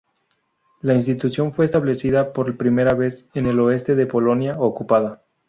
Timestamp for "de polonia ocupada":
3.93-5.21